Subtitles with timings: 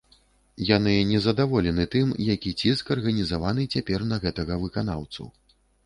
[0.69, 5.23] Яны не задаволены тым, які ціск арганізаваны цяпер на гэтага выканаўцу.